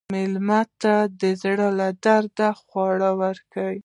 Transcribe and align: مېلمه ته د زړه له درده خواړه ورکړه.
مېلمه 0.15 0.61
ته 0.81 0.93
د 1.21 1.21
زړه 1.41 1.67
له 1.79 1.87
درده 2.05 2.49
خواړه 2.61 3.09
ورکړه. 3.21 3.69